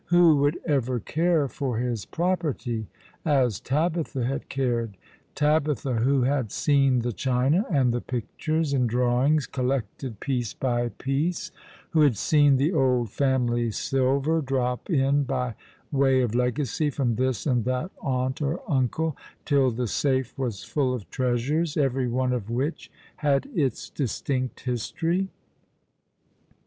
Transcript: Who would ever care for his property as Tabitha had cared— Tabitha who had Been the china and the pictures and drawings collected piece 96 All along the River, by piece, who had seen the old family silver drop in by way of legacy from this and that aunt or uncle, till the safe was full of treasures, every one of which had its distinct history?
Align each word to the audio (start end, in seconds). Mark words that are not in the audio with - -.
Who 0.05 0.37
would 0.37 0.57
ever 0.65 0.99
care 0.99 1.47
for 1.47 1.77
his 1.77 2.07
property 2.07 2.87
as 3.23 3.59
Tabitha 3.59 4.25
had 4.25 4.49
cared— 4.49 4.97
Tabitha 5.35 5.93
who 5.97 6.23
had 6.23 6.51
Been 6.65 7.01
the 7.01 7.13
china 7.13 7.65
and 7.69 7.93
the 7.93 8.01
pictures 8.01 8.73
and 8.73 8.89
drawings 8.89 9.45
collected 9.45 10.19
piece 10.19 10.55
96 10.59 10.59
All 10.59 10.69
along 10.69 10.75
the 10.75 10.83
River, 10.85 10.89
by 10.89 10.93
piece, 11.03 11.51
who 11.91 12.01
had 12.01 12.17
seen 12.17 12.57
the 12.57 12.73
old 12.73 13.11
family 13.11 13.69
silver 13.69 14.41
drop 14.41 14.89
in 14.89 15.21
by 15.23 15.53
way 15.91 16.21
of 16.23 16.33
legacy 16.33 16.89
from 16.89 17.13
this 17.13 17.45
and 17.45 17.63
that 17.65 17.91
aunt 18.01 18.41
or 18.41 18.59
uncle, 18.67 19.15
till 19.45 19.69
the 19.69 19.85
safe 19.85 20.35
was 20.35 20.63
full 20.63 20.95
of 20.95 21.07
treasures, 21.11 21.77
every 21.77 22.07
one 22.07 22.33
of 22.33 22.49
which 22.49 22.89
had 23.17 23.47
its 23.53 23.87
distinct 23.87 24.61
history? 24.61 25.29